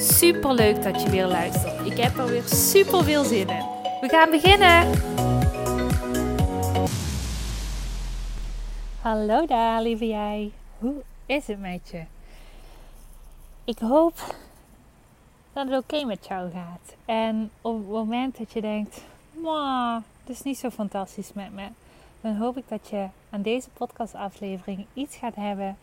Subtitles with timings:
[0.00, 1.86] Super leuk dat je weer luistert.
[1.86, 3.64] Ik heb er weer super veel zin in.
[4.00, 4.90] We gaan beginnen.
[9.00, 10.52] Hallo daar, lieve jij.
[10.78, 10.94] Hoe
[11.26, 12.02] is het met je?
[13.64, 14.14] Ik hoop
[15.52, 16.94] dat het oké met jou gaat.
[17.04, 19.00] En op het moment dat je denkt,
[20.24, 21.66] het is niet zo fantastisch met me,
[22.20, 25.76] dan hoop ik dat je aan deze podcastaflevering iets gaat hebben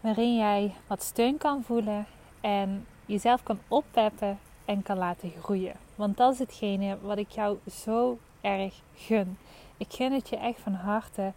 [0.00, 2.06] waarin jij wat steun kan voelen
[2.40, 5.76] en jezelf kan oppeppen en kan laten groeien.
[5.94, 9.38] Want dat is hetgene wat ik jou zo erg gun.
[9.76, 11.32] Ik gun het je echt van harte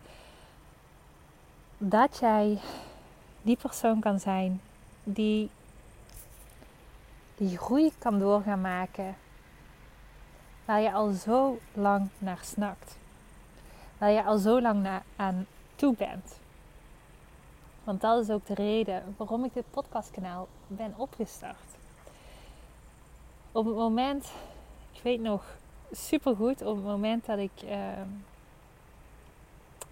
[1.78, 2.58] dat jij
[3.42, 4.62] die persoon kan zijn
[5.04, 5.50] die
[7.36, 9.16] die groei kan doorgaan maken
[10.66, 12.98] waar je al zo lang naar snakt.
[13.98, 16.40] Waar je al zo lang naar aan toe bent.
[17.86, 21.78] Want dat is ook de reden waarom ik dit podcastkanaal ben opgestart.
[23.52, 24.32] Op het moment,
[24.94, 25.44] ik weet nog
[25.92, 28.02] supergoed, op het moment dat ik, uh,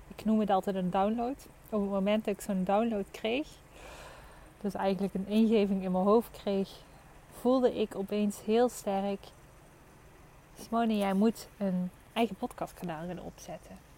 [0.07, 1.47] ik noem het altijd een download.
[1.69, 3.47] Op het moment dat ik zo'n download kreeg,
[4.61, 6.69] dus eigenlijk een ingeving in mijn hoofd kreeg,
[7.39, 9.19] voelde ik opeens heel sterk,
[10.59, 13.92] Simone, jij moet een eigen podcastkanaal gaan opzetten.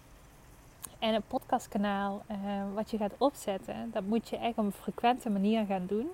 [1.06, 2.38] En een podcastkanaal uh,
[2.73, 6.11] wat je gaat opzetten, dat moet je echt op een frequente manier gaan doen.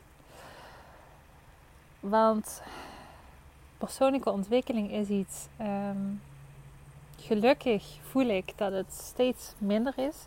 [1.99, 2.61] Want
[3.77, 5.47] persoonlijke ontwikkeling is iets.
[5.61, 6.21] Um,
[7.17, 10.25] gelukkig voel ik dat het steeds minder is.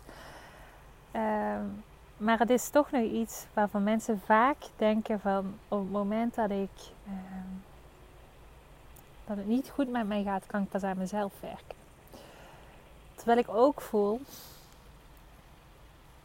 [1.13, 1.83] Um,
[2.17, 6.49] maar het is toch nog iets waarvan mensen vaak denken van op het moment dat
[6.49, 7.63] ik um,
[9.25, 11.75] dat het niet goed met mij gaat, kan ik pas aan mezelf werken.
[13.15, 14.21] Terwijl ik ook voel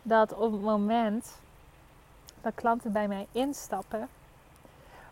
[0.02, 1.38] dat op het moment
[2.40, 4.08] dat klanten bij mij instappen,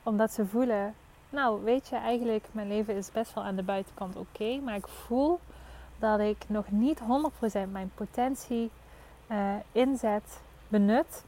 [0.03, 0.95] omdat ze voelen,
[1.31, 4.89] nou weet je eigenlijk, mijn leven is best wel aan de buitenkant oké, maar ik
[4.89, 5.41] voel
[5.99, 7.05] dat ik nog niet 100%
[7.71, 8.71] mijn potentie
[9.31, 11.25] uh, inzet, benut.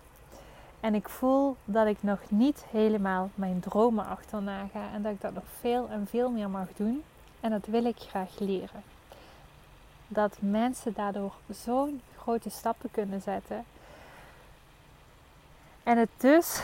[0.80, 5.20] En ik voel dat ik nog niet helemaal mijn dromen achterna ga en dat ik
[5.20, 7.02] dat nog veel en veel meer mag doen.
[7.40, 8.82] En dat wil ik graag leren.
[10.08, 13.64] Dat mensen daardoor zo'n grote stappen kunnen zetten.
[15.82, 16.62] En het dus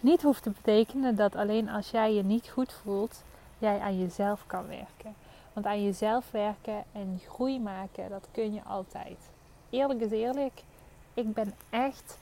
[0.00, 3.22] niet hoeft te betekenen dat alleen als jij je niet goed voelt,
[3.58, 5.14] jij aan jezelf kan werken.
[5.52, 9.18] Want aan jezelf werken en groei maken, dat kun je altijd.
[9.70, 10.62] Eerlijk is eerlijk,
[11.14, 12.18] ik ben echt,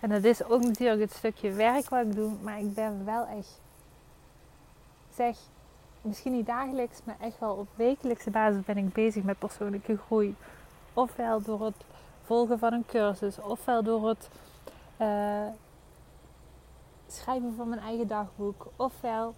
[0.00, 3.26] en dat is ook natuurlijk het stukje werk wat ik doe, maar ik ben wel
[3.26, 3.60] echt,
[5.14, 5.36] zeg,
[6.00, 10.34] misschien niet dagelijks, maar echt wel op wekelijkse basis ben ik bezig met persoonlijke groei.
[10.92, 11.84] Ofwel door het
[12.26, 14.28] volgen van een cursus, ofwel door het
[15.00, 15.46] uh,
[17.08, 19.34] schrijven van mijn eigen dagboek, ofwel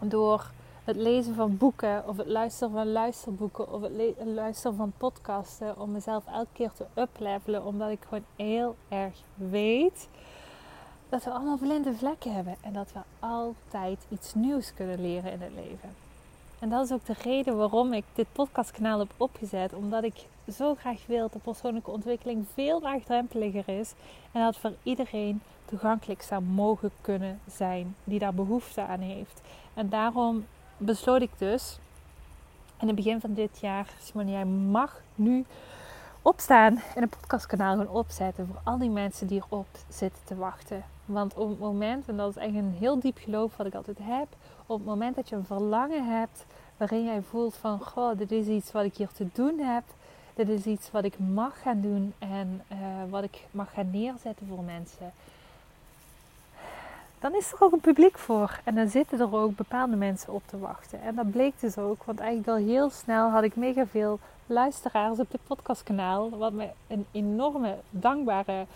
[0.00, 0.50] door
[0.84, 3.92] het lezen van boeken of het luisteren van luisterboeken of het
[4.24, 10.08] luisteren van podcasten om mezelf elke keer te uplevelen, omdat ik gewoon heel erg weet
[11.08, 15.40] dat we allemaal blinde vlekken hebben en dat we altijd iets nieuws kunnen leren in
[15.40, 15.94] het leven.
[16.62, 19.74] En dat is ook de reden waarom ik dit podcastkanaal heb opgezet.
[19.74, 20.14] Omdat ik
[20.52, 23.92] zo graag wil dat persoonlijke ontwikkeling veel laagdrempeliger is.
[24.32, 29.40] En dat voor iedereen toegankelijk zou mogen kunnen zijn die daar behoefte aan heeft.
[29.74, 30.46] En daarom
[30.76, 31.78] besloot ik dus
[32.80, 35.44] in het begin van dit jaar, Simone, jij mag nu
[36.22, 40.84] opstaan en een podcastkanaal gaan opzetten voor al die mensen die erop zitten te wachten.
[41.12, 43.98] Want op het moment, en dat is echt een heel diep geloof wat ik altijd
[44.00, 44.26] heb,
[44.66, 46.44] op het moment dat je een verlangen hebt
[46.76, 49.82] waarin jij voelt van, goh, dit is iets wat ik hier te doen heb,
[50.34, 52.78] dit is iets wat ik mag gaan doen en uh,
[53.10, 55.12] wat ik mag gaan neerzetten voor mensen,
[57.22, 58.60] dan is er ook een publiek voor.
[58.64, 61.02] En dan zitten er ook bepaalde mensen op te wachten.
[61.02, 65.18] En dat bleek dus ook, want eigenlijk al heel snel had ik mega veel luisteraars
[65.18, 66.30] op dit podcastkanaal.
[66.30, 68.66] Wat me een enorme dankbare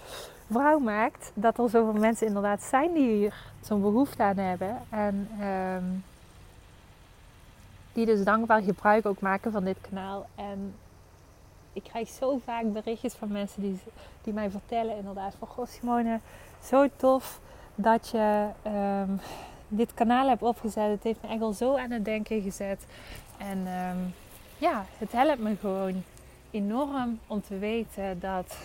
[0.51, 1.31] vrouw maakt.
[1.35, 4.83] Dat er zoveel mensen inderdaad zijn die hier zo'n behoefte aan hebben.
[4.89, 6.05] En um,
[7.93, 10.27] die dus dankbaar gebruik ook maken van dit kanaal.
[10.35, 10.75] En
[11.73, 13.81] ik krijg zo vaak berichtjes van mensen die,
[14.23, 15.49] die mij vertellen inderdaad van...
[15.49, 16.21] Goh Simone,
[16.63, 17.41] zo tof
[17.77, 19.21] dat je, um,
[19.69, 20.91] dit kanaal heb opgezet.
[20.91, 22.87] Het heeft me echt al zo aan het denken gezet.
[23.39, 23.99] En ehm,
[24.59, 26.03] ja, het helpt me gewoon
[26.51, 28.57] enorm om te weten dat,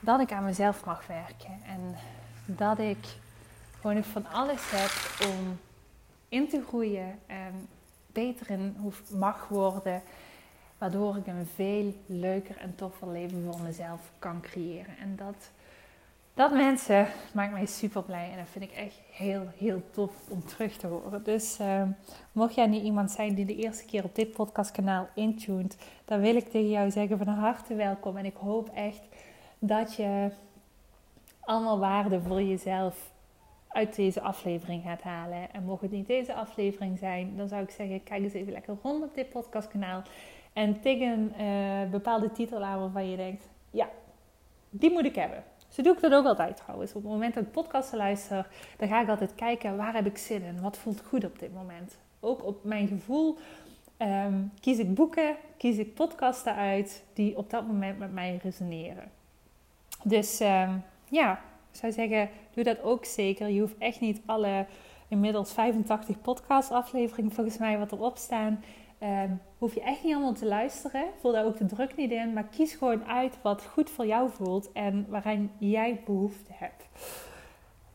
[0.00, 1.60] dat ik aan mezelf mag werken.
[1.66, 1.96] En
[2.46, 3.06] dat ik
[3.80, 5.58] gewoon van alles heb om
[6.28, 7.68] in te groeien en
[8.12, 8.76] beter in
[9.10, 10.02] mag worden.
[10.78, 14.96] Waardoor ik een veel leuker en toffer leven voor mezelf kan creëren.
[14.98, 15.50] En dat,
[16.34, 18.30] dat mensen maakt mij super blij.
[18.30, 21.24] En dat vind ik echt heel, heel tof om terug te horen.
[21.24, 21.82] Dus uh,
[22.32, 26.36] mocht jij niet iemand zijn die de eerste keer op dit podcastkanaal intuned, dan wil
[26.36, 28.16] ik tegen jou zeggen van harte welkom.
[28.16, 29.02] En ik hoop echt
[29.58, 30.30] dat je
[31.40, 33.12] allemaal waarde voor jezelf
[33.68, 35.52] uit deze aflevering gaat halen.
[35.52, 38.76] En mocht het niet deze aflevering zijn, dan zou ik zeggen: kijk eens even lekker
[38.82, 40.02] rond op dit podcastkanaal.
[40.52, 43.88] En tik een uh, bepaalde titel aan waarvan je denkt: ja,
[44.70, 45.44] die moet ik hebben.
[45.74, 46.94] Zo doe ik dat ook altijd trouwens.
[46.94, 50.18] Op het moment dat ik podcasten luister, dan ga ik altijd kijken waar heb ik
[50.18, 50.60] zin in?
[50.60, 51.96] Wat voelt goed op dit moment?
[52.20, 53.38] Ook op mijn gevoel
[53.96, 59.10] ehm, kies ik boeken, kies ik podcasten uit die op dat moment met mij resoneren.
[60.02, 61.32] Dus um, ja,
[61.70, 63.48] ik zou zeggen, doe dat ook zeker.
[63.48, 64.66] Je hoeft echt niet alle
[65.08, 68.64] inmiddels 85 podcast afleveringen volgens mij wat erop staan
[69.02, 71.04] Um, hoef je echt niet allemaal te luisteren.
[71.20, 72.32] Voel daar ook de druk niet in.
[72.32, 76.84] Maar kies gewoon uit wat goed voor jou voelt en waaraan jij behoefte hebt.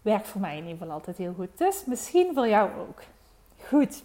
[0.01, 1.57] Werkt voor mij in ieder geval altijd heel goed.
[1.57, 3.03] Dus misschien voor jou ook.
[3.67, 4.03] Goed,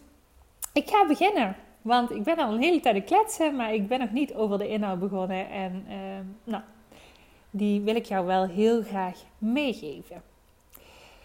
[0.72, 1.56] ik ga beginnen.
[1.82, 4.58] Want ik ben al een hele tijd aan kletsen, maar ik ben nog niet over
[4.58, 5.50] de inhoud begonnen.
[5.50, 5.94] En uh,
[6.44, 6.62] nou,
[7.50, 10.22] die wil ik jou wel heel graag meegeven.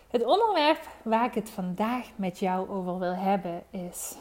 [0.10, 4.16] Het onderwerp waar ik het vandaag met jou over wil hebben is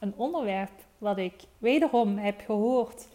[0.00, 3.08] een onderwerp wat ik wederom heb gehoord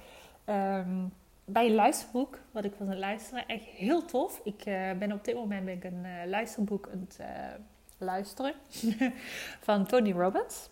[0.45, 1.13] um,
[1.45, 3.47] bij een luisterboek, wat ik was aan het luisteren.
[3.47, 4.41] Echt heel tof.
[4.43, 7.27] Ik uh, ben op dit moment ben ik een uh, luisterboek aan het uh,
[7.97, 8.53] luisteren
[9.67, 10.69] van Tony Robbins.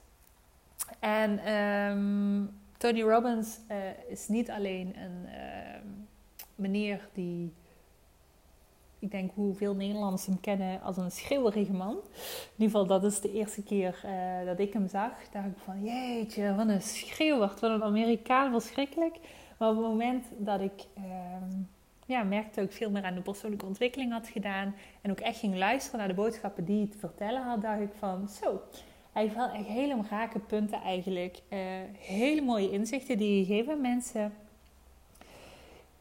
[0.99, 3.59] En um, Tony Robbins
[4.07, 5.87] is niet alleen een ehm,
[6.55, 7.53] meneer die
[9.03, 11.91] ik denk hoeveel Nederlanders hem kennen als een schreeuwerige man.
[11.91, 15.11] In ieder geval, dat is de eerste keer uh, dat ik hem zag.
[15.31, 19.19] Dacht ik van, jeetje, wat een schreeuwert, wat een Amerikaan, verschrikkelijk.
[19.57, 21.03] Maar op het moment dat ik uh,
[22.05, 24.75] ja, merkte dat ik veel meer aan de persoonlijke ontwikkeling had gedaan...
[25.01, 27.61] en ook echt ging luisteren naar de boodschappen die hij te vertellen had...
[27.61, 28.61] dacht ik van, zo,
[29.11, 31.41] hij heeft wel echt hele rake punten eigenlijk.
[31.49, 31.59] Uh,
[31.97, 34.33] hele mooie inzichten die je geven mensen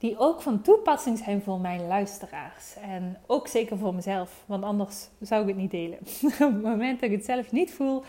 [0.03, 2.77] die ook van toepassing zijn voor mijn luisteraars.
[2.77, 5.99] En ook zeker voor mezelf, want anders zou ik het niet delen.
[6.49, 8.03] Op het moment dat ik het zelf niet voel,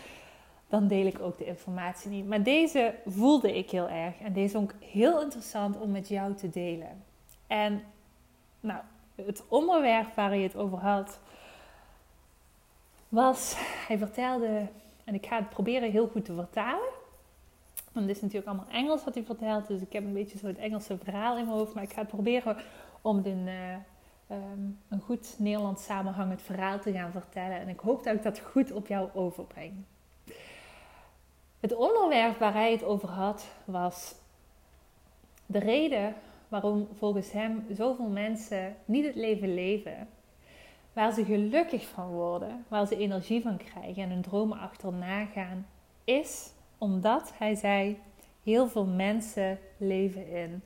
[0.68, 2.26] dan deel ik ook de informatie niet.
[2.26, 6.34] Maar deze voelde ik heel erg en deze vond ik heel interessant om met jou
[6.34, 7.02] te delen.
[7.46, 7.82] En
[8.60, 8.80] nou,
[9.14, 11.18] het onderwerp waar hij het over had,
[13.08, 13.54] was,
[13.86, 14.66] hij vertelde,
[15.04, 16.93] en ik ga het proberen heel goed te vertalen.
[17.94, 19.66] Want het is natuurlijk allemaal Engels wat hij vertelt.
[19.66, 21.74] Dus ik heb een beetje zo het Engelse verhaal in mijn hoofd.
[21.74, 22.56] Maar ik ga het proberen
[23.00, 23.72] om in uh,
[24.30, 27.60] um, een goed Nederlands samenhangend verhaal te gaan vertellen.
[27.60, 29.72] En ik hoop dat ik dat goed op jou overbreng.
[31.60, 34.14] Het onderwerp waar hij het over had was
[35.46, 36.14] de reden
[36.48, 40.08] waarom volgens hem zoveel mensen niet het leven leven
[40.92, 45.66] waar ze gelukkig van worden, waar ze energie van krijgen en hun dromen achterna gaan,
[46.04, 46.52] is
[46.84, 47.98] omdat hij zei:
[48.42, 50.62] heel veel mensen leven in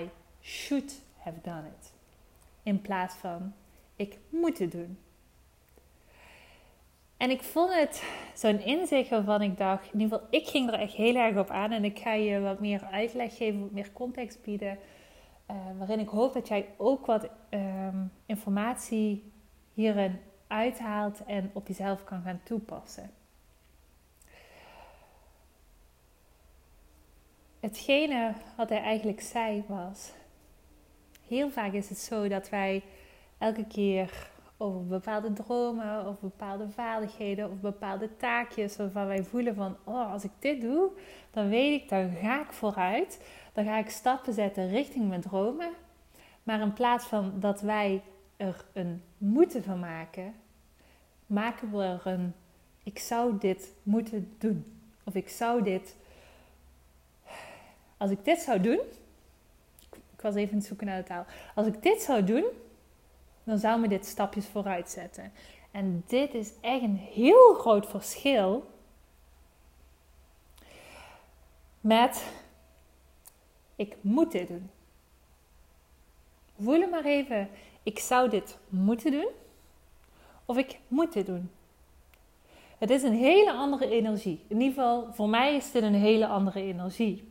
[0.00, 0.08] I
[0.40, 1.92] should have done it.
[2.62, 3.52] In plaats van
[3.96, 4.98] ik moet het doen.
[7.16, 8.04] En ik vond het
[8.34, 11.50] zo'n inzicht waarvan ik dacht, in ieder geval, ik ging er echt heel erg op
[11.50, 11.70] aan.
[11.72, 14.78] En ik ga je wat meer uitleg geven, wat meer context bieden.
[15.50, 19.32] Uh, waarin ik hoop dat jij ook wat um, informatie
[19.74, 23.10] hierin uithaalt en op jezelf kan gaan toepassen.
[27.60, 30.12] Hetgene wat hij eigenlijk zei was:
[31.28, 32.82] heel vaak is het zo dat wij
[33.38, 39.76] elke keer over bepaalde dromen of bepaalde vaardigheden of bepaalde taakjes waarvan wij voelen van
[39.84, 40.90] oh als ik dit doe
[41.30, 43.20] dan weet ik dan ga ik vooruit.
[43.52, 45.70] Dan ga ik stappen zetten richting mijn dromen.
[46.42, 48.02] Maar in plaats van dat wij
[48.36, 50.34] er een moeten van maken
[51.26, 52.34] maken we er een
[52.82, 54.80] ik zou dit moeten doen.
[55.04, 55.96] Of ik zou dit
[58.00, 58.80] als ik dit zou doen,
[59.90, 61.26] ik was even aan het zoeken naar de taal.
[61.54, 62.44] Als ik dit zou doen,
[63.44, 65.32] dan zou me dit stapjes vooruit zetten.
[65.70, 68.70] En dit is echt een heel groot verschil
[71.80, 72.24] met
[73.76, 74.70] ik moet dit doen.
[76.58, 77.48] Voel maar even,
[77.82, 79.28] ik zou dit moeten doen.
[80.44, 81.50] of ik moet dit doen.
[82.78, 84.44] Het is een hele andere energie.
[84.46, 87.28] In ieder geval, voor mij is dit een hele andere energie.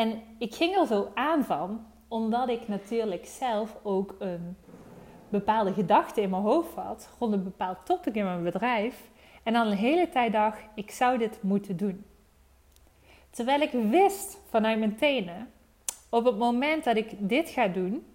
[0.00, 4.56] En ik ging er zo aan van, omdat ik natuurlijk zelf ook een
[5.28, 9.10] bepaalde gedachte in mijn hoofd had rond een bepaald topic in mijn bedrijf.
[9.42, 12.04] En dan de hele tijd dacht, ik zou dit moeten doen.
[13.30, 15.50] Terwijl ik wist vanuit mijn tenen,
[16.10, 18.06] op het moment dat ik dit ga doen,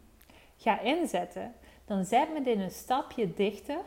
[0.58, 1.54] ga inzetten,
[1.86, 3.82] dan zet me dit een stapje dichter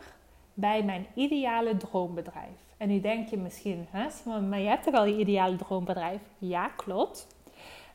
[0.53, 2.67] bij mijn ideale droombedrijf.
[2.77, 6.21] En nu denk je misschien, hè, maar je hebt toch al je ideale droombedrijf?
[6.37, 7.27] Ja, klopt.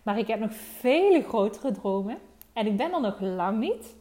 [0.05, 2.19] Maar ik heb nog vele grotere dromen.
[2.53, 3.97] En ik ben er nog lang niet.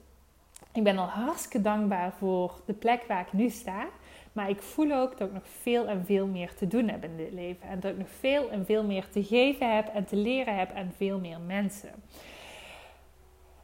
[0.74, 3.86] Ik ben al hartstikke dankbaar voor de plek waar ik nu sta.
[4.34, 7.18] Maar ik voel ook dat ik nog veel en veel meer te doen heb in
[7.18, 7.68] dit leven.
[7.68, 10.76] En dat ik nog veel en veel meer te geven heb en te leren heb
[10.76, 11.92] aan veel meer mensen.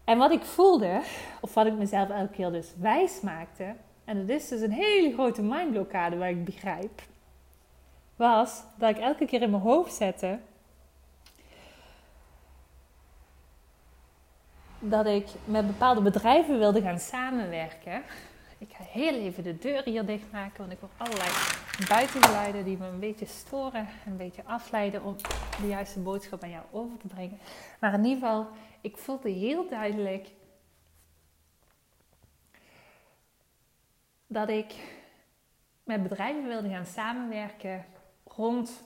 [0.03, 1.01] En wat ik voelde,
[1.41, 5.13] of wat ik mezelf elke keer dus wijs maakte, en dat is dus een hele
[5.13, 7.01] grote mindblokkade waar ik begrijp,
[8.15, 10.39] was dat ik elke keer in mijn hoofd zette
[14.79, 18.03] dat ik met bepaalde bedrijven wilde gaan samenwerken.
[18.57, 21.29] Ik ga heel even de deur hier dichtmaken, want ik hoor allerlei
[21.87, 25.15] buitengeluiden die me een beetje storen en een beetje afleiden om
[25.61, 27.39] de juiste boodschap aan jou over te brengen.
[27.79, 28.47] Maar in ieder geval,
[28.81, 30.27] ik voelde heel duidelijk
[34.27, 34.75] dat ik
[35.83, 37.85] met bedrijven wilde gaan samenwerken
[38.23, 38.83] rond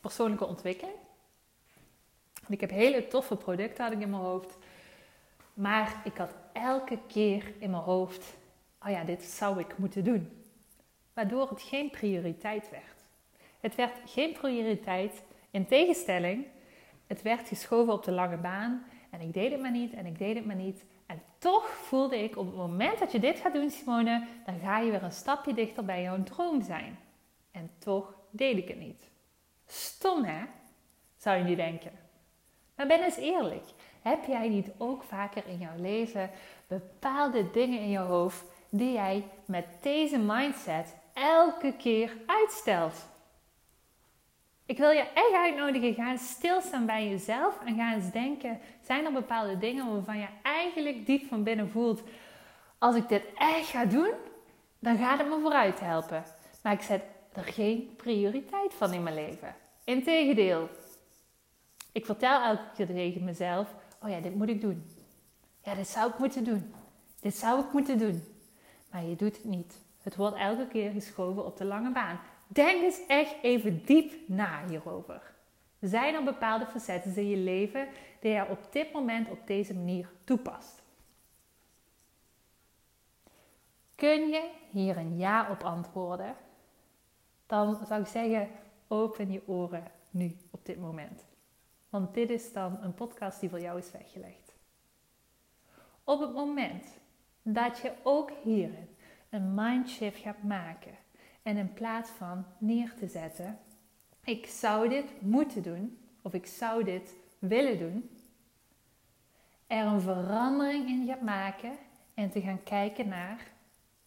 [0.00, 0.96] persoonlijke ontwikkeling.
[2.48, 4.58] ik heb hele toffe producten in mijn hoofd.
[5.56, 8.36] Maar ik had elke keer in mijn hoofd,
[8.84, 10.44] oh ja, dit zou ik moeten doen.
[11.12, 13.04] Waardoor het geen prioriteit werd.
[13.60, 16.46] Het werd geen prioriteit in tegenstelling.
[17.06, 20.18] Het werd geschoven op de lange baan en ik deed het maar niet en ik
[20.18, 20.84] deed het maar niet.
[21.06, 24.78] En toch voelde ik op het moment dat je dit gaat doen, Simone, dan ga
[24.78, 26.98] je weer een stapje dichter bij jouw droom zijn.
[27.50, 29.10] En toch deed ik het niet.
[29.66, 30.44] Stom hè?
[31.16, 31.92] Zou je nu denken.
[32.74, 33.64] Maar ben eens eerlijk.
[34.06, 36.30] Heb jij niet ook vaker in jouw leven
[36.66, 43.06] bepaalde dingen in je hoofd die jij met deze mindset elke keer uitstelt?
[44.66, 49.04] Ik wil je echt uitnodigen, ga eens stilstaan bij jezelf en ga eens denken, zijn
[49.04, 52.02] er bepaalde dingen waarvan je eigenlijk diep van binnen voelt,
[52.78, 54.12] als ik dit echt ga doen,
[54.78, 56.24] dan gaat het me vooruit helpen.
[56.62, 59.54] Maar ik zet er geen prioriteit van in mijn leven.
[59.84, 60.68] Integendeel,
[61.92, 64.84] ik vertel elke keer tegen mezelf, oh ja, dit moet ik doen.
[65.62, 66.74] Ja, dit zou ik moeten doen.
[67.20, 68.22] Dit zou ik moeten doen.
[68.90, 69.80] Maar je doet het niet.
[70.02, 72.20] Het wordt elke keer geschoven op de lange baan.
[72.46, 75.34] Denk eens echt even diep na hierover.
[75.80, 77.88] Zijn er bepaalde facetten in je leven
[78.20, 80.82] die je op dit moment op deze manier toepast?
[83.94, 86.36] Kun je hier een ja op antwoorden?
[87.46, 88.48] Dan zou ik zeggen,
[88.88, 91.25] open je oren nu op dit moment.
[91.88, 94.54] Want dit is dan een podcast die voor jou is weggelegd.
[96.04, 96.86] Op het moment
[97.42, 98.88] dat je ook hierin
[99.30, 100.94] een mindshift gaat maken
[101.42, 103.58] en in plaats van neer te zetten,
[104.24, 108.10] ik zou dit moeten doen of ik zou dit willen doen,
[109.66, 111.72] er een verandering in gaat maken
[112.14, 113.50] en te gaan kijken naar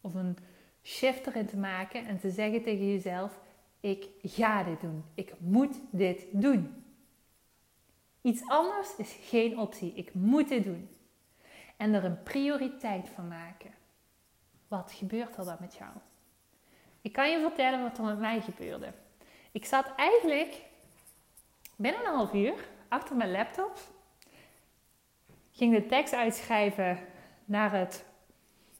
[0.02, 0.38] of een
[0.84, 3.40] shift erin te maken en te zeggen tegen jezelf:
[3.80, 6.84] ik ga dit doen, ik moet dit doen.
[8.22, 9.94] Iets anders is geen optie.
[9.94, 10.90] Ik moet dit doen.
[11.78, 13.74] En er een prioriteit van maken.
[14.68, 15.92] Wat gebeurt er dan met jou?
[17.02, 18.94] Ik kan je vertellen wat er met mij gebeurde.
[19.52, 20.66] Ik zat eigenlijk
[21.76, 23.80] binnen een half uur achter mijn laptop.
[25.52, 27.00] Ging de tekst uitschrijven
[27.46, 28.06] naar het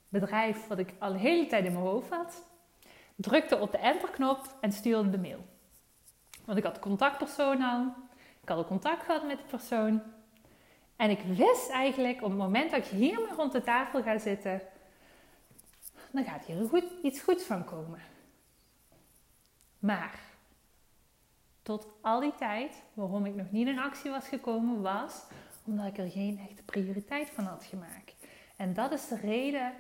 [0.10, 2.48] bedrijf wat ik al de hele tijd in mijn hoofd had.
[3.16, 5.46] Drukte op de enterknop en stuurde de mail.
[6.46, 8.09] Want ik had contactpersoon aan.
[8.50, 10.02] Ik had al contact gehad met de persoon.
[10.96, 14.62] En ik wist eigenlijk op het moment dat ik hiermee rond de tafel ga zitten,
[16.12, 18.00] dan gaat hier goed, iets goeds van komen.
[19.80, 20.20] Maar
[21.62, 25.24] tot al die tijd, waarom ik nog niet in actie was gekomen, was
[25.66, 28.16] omdat ik er geen echte prioriteit van had gemaakt.
[28.56, 29.74] En dat is de reden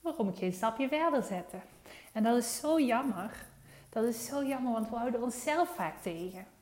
[0.00, 1.58] waarom ik geen stapje verder zette.
[2.12, 3.46] En dat is zo jammer.
[3.88, 6.54] Dat is zo jammer, want we houden onszelf vaak tegen.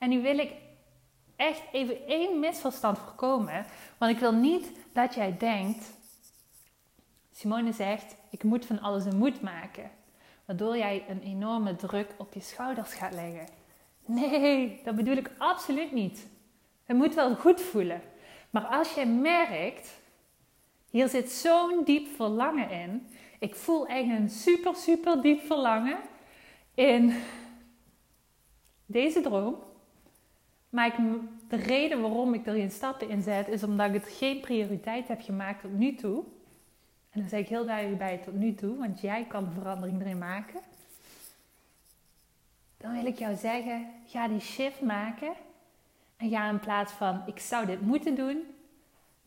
[0.00, 0.52] En nu wil ik
[1.36, 3.66] echt even één misverstand voorkomen.
[3.98, 5.92] Want ik wil niet dat jij denkt.
[7.32, 9.90] Simone zegt: Ik moet van alles een moed maken.
[10.44, 13.46] Waardoor jij een enorme druk op je schouders gaat leggen.
[14.06, 16.26] Nee, dat bedoel ik absoluut niet.
[16.84, 18.02] Het moet wel goed voelen.
[18.50, 19.98] Maar als jij merkt
[20.90, 23.06] Hier zit zo'n diep verlangen in.
[23.38, 25.98] Ik voel echt een super, super diep verlangen
[26.74, 27.22] in
[28.86, 29.69] deze droom.
[30.70, 30.94] Maar ik,
[31.48, 35.08] de reden waarom ik er geen stappen in zet, is omdat ik het geen prioriteit
[35.08, 36.24] heb gemaakt tot nu toe.
[37.10, 40.00] En dan zeg ik heel duidelijk bij tot nu toe, want jij kan de verandering
[40.00, 40.60] erin maken.
[42.76, 45.32] Dan wil ik jou zeggen, ga die shift maken.
[46.16, 48.42] En ga in plaats van, ik zou dit moeten doen,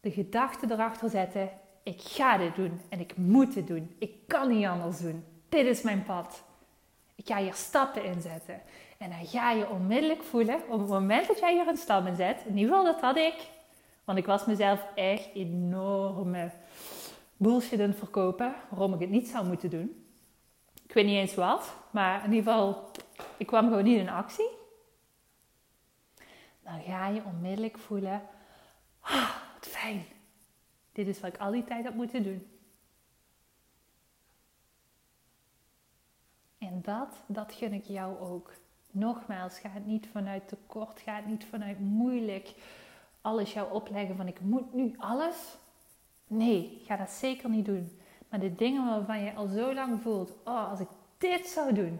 [0.01, 1.49] de gedachte erachter zetten,
[1.83, 3.95] ik ga dit doen en ik moet dit doen.
[3.97, 5.25] Ik kan niet anders doen.
[5.49, 6.43] Dit is mijn pad.
[7.15, 8.61] Ik ga hier stappen in zetten.
[9.03, 12.15] En dan ga je onmiddellijk voelen, op het moment dat jij hier een stap in
[12.15, 13.49] zet, in ieder geval dat had ik,
[14.03, 16.51] want ik was mezelf echt enorme
[17.37, 20.05] bullshit aan het verkopen, waarom ik het niet zou moeten doen.
[20.83, 22.91] Ik weet niet eens wat, maar in ieder geval,
[23.37, 24.49] ik kwam gewoon niet in actie.
[26.61, 28.21] Dan ga je onmiddellijk voelen,
[28.99, 30.05] ah, wat fijn.
[30.91, 32.47] Dit is wat ik al die tijd had moeten doen.
[36.57, 38.61] En dat, dat gun ik jou ook.
[38.95, 42.53] Nogmaals, ga het niet vanuit tekort, ga het niet vanuit moeilijk
[43.21, 45.55] alles jou opleggen van ik moet nu alles.
[46.27, 47.99] Nee, ga dat zeker niet doen.
[48.29, 51.99] Maar de dingen waarvan je al zo lang voelt, oh, als ik dit zou doen,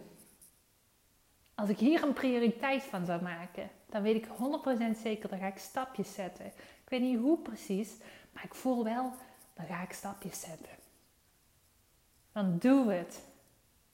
[1.56, 4.28] als ik hier een prioriteit van zou maken, dan weet ik
[4.96, 6.46] 100% zeker, dan ga ik stapjes zetten.
[6.46, 7.98] Ik weet niet hoe precies,
[8.34, 9.14] maar ik voel wel,
[9.54, 10.76] dan ga ik stapjes zetten.
[12.32, 13.22] Dan doe het.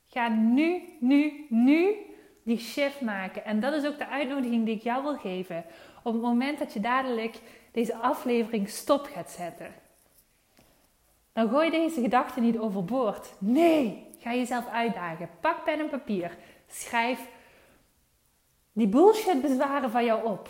[0.07, 1.95] Ga nu, nu, nu
[2.49, 3.45] die shift maken.
[3.45, 5.65] En dat is ook de uitnodiging die ik jou wil geven.
[6.03, 7.41] Op het moment dat je dadelijk
[7.71, 9.73] deze aflevering stop gaat zetten.
[11.33, 13.33] Dan gooi deze gedachten niet overboord.
[13.37, 15.29] Nee, ga jezelf uitdagen.
[15.39, 16.37] Pak pen en papier.
[16.67, 17.19] Schrijf
[18.71, 20.49] die bullshit bezwaren van jou op.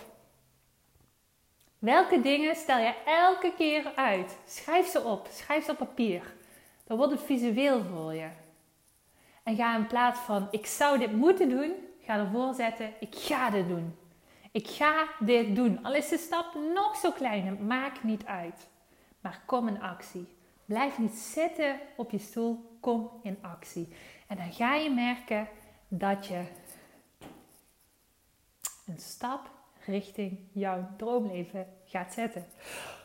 [1.79, 4.37] Welke dingen stel je elke keer uit?
[4.45, 5.27] Schrijf ze op.
[5.31, 6.33] Schrijf ze op papier.
[6.83, 8.27] Dan wordt het visueel voor je.
[9.43, 11.73] En ga in plaats van ik zou dit moeten doen,
[12.09, 13.95] ga ervoor zetten ik ga dit doen.
[14.51, 15.83] Ik ga dit doen.
[15.83, 18.67] Al is de stap nog zo klein, maakt niet uit.
[19.21, 20.27] Maar kom in actie.
[20.65, 23.93] Blijf niet zitten op je stoel, kom in actie.
[24.27, 25.47] En dan ga je merken
[25.87, 26.43] dat je
[28.85, 29.49] een stap
[29.85, 32.45] richting jouw droomleven gaat zetten.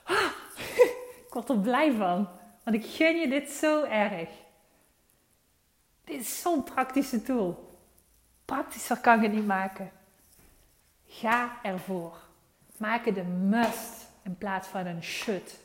[0.05, 0.33] Ah,
[1.27, 2.29] ik word er blij van,
[2.63, 4.29] want ik gun je dit zo erg.
[6.05, 7.64] Dit is zo'n praktische tool.
[8.45, 9.91] Praktischer kan je niet maken.
[11.07, 12.17] Ga ervoor.
[12.77, 15.59] Maak het een must in plaats van een should.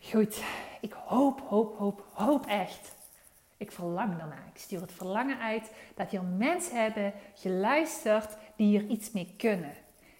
[0.00, 0.42] Goed,
[0.80, 2.94] ik hoop, hoop, hoop, hoop echt.
[3.56, 4.36] Ik verlang daarna.
[4.52, 9.74] Ik stuur het verlangen uit dat hier mensen hebben geluisterd die hier iets mee kunnen.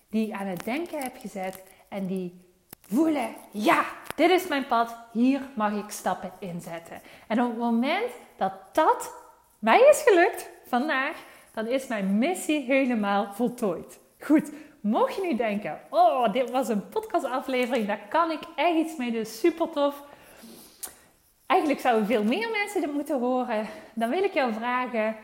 [0.09, 2.46] Die aan het denken heb gezet en die
[2.89, 3.85] voelen, ja,
[4.17, 7.01] dit is mijn pad, hier mag ik stappen inzetten.
[7.27, 9.13] En op het moment dat dat
[9.59, 11.17] mij is gelukt vandaag,
[11.55, 13.99] dan is mijn missie helemaal voltooid.
[14.21, 18.97] Goed, mocht je nu denken, oh, dit was een podcastaflevering, daar kan ik echt iets
[18.97, 20.03] mee, dus super tof.
[21.47, 23.67] Eigenlijk zouden veel meer mensen dit moeten horen.
[23.95, 25.17] Dan wil ik jou vragen,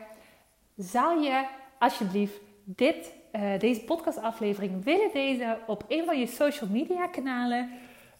[0.75, 1.45] zou je
[1.79, 7.69] alsjeblieft dit, uh, deze podcastaflevering willen delen op een van je social media kanalen?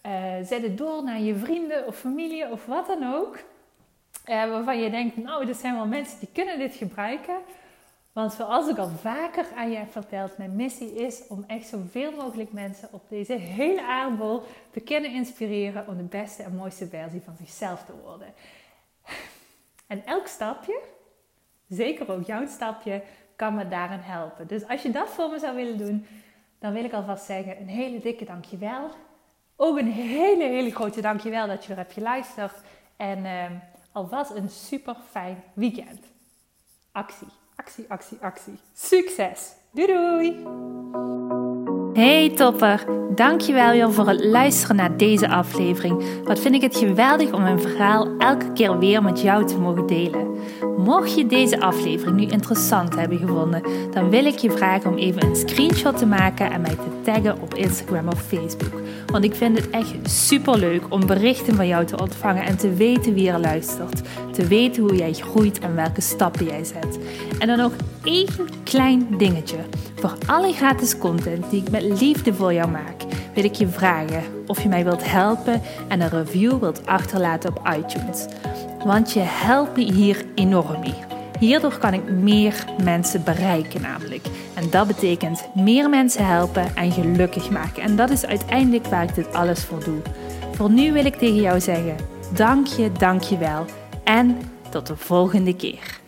[0.06, 3.38] Uh, zet het door naar je vrienden of familie of wat dan ook.
[4.26, 7.36] Uh, waarvan je denkt, nou, er zijn wel mensen die kunnen dit gebruiken.
[8.12, 12.12] Want zoals ik al vaker aan je heb verteld, mijn missie is om echt zoveel
[12.12, 17.22] mogelijk mensen op deze hele aardbol te kunnen inspireren om de beste en mooiste versie
[17.24, 18.34] van zichzelf te worden.
[19.86, 20.80] En elk stapje,
[21.68, 23.02] zeker ook jouw stapje,
[23.36, 24.46] kan me daarin helpen.
[24.46, 26.06] Dus als je dat voor me zou willen doen,
[26.58, 28.90] dan wil ik alvast zeggen een hele dikke dankjewel.
[29.56, 32.54] Ook een hele, hele grote dankjewel dat je er hebt geluisterd.
[32.96, 33.44] En uh,
[33.92, 36.00] alvast een super fijn weekend.
[36.92, 38.58] Actie, actie, actie, actie.
[38.74, 39.52] Succes!
[39.70, 40.42] Doei doei!
[41.94, 46.24] Hey topper, dankjewel weer voor het luisteren naar deze aflevering.
[46.24, 49.86] Wat vind ik het geweldig om mijn verhaal elke keer weer met jou te mogen
[49.86, 50.33] delen.
[50.76, 55.24] Mocht je deze aflevering nu interessant hebben gevonden, dan wil ik je vragen om even
[55.24, 58.80] een screenshot te maken en mij te taggen op Instagram of Facebook.
[59.06, 62.74] Want ik vind het echt super leuk om berichten van jou te ontvangen en te
[62.74, 64.02] weten wie er luistert.
[64.32, 66.98] Te weten hoe jij groeit en welke stappen jij zet.
[67.38, 67.72] En dan nog
[68.04, 68.28] één
[68.64, 69.58] klein dingetje.
[69.94, 73.02] Voor alle gratis content die ik met liefde voor jou maak,
[73.34, 77.68] wil ik je vragen of je mij wilt helpen en een review wilt achterlaten op
[77.78, 78.26] iTunes.
[78.84, 80.94] Want je helpt me hier enorm mee.
[81.38, 84.26] Hierdoor kan ik meer mensen bereiken namelijk.
[84.54, 87.82] En dat betekent meer mensen helpen en gelukkig maken.
[87.82, 90.00] En dat is uiteindelijk waar ik dit alles voor doe.
[90.52, 91.96] Voor nu wil ik tegen jou zeggen,
[92.34, 93.64] dank je, dank je wel.
[94.04, 94.38] En
[94.70, 96.03] tot de volgende keer.